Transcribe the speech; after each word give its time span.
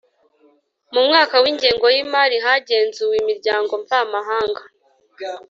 Mu 0.93 1.01
mwaka 1.07 1.35
w 1.43 1.45
ingengo 1.51 1.85
y 1.95 1.97
imari 2.03 2.37
hagenzuwe 2.45 3.15
Imiryango 3.23 3.71
mvamahanga 3.83 4.61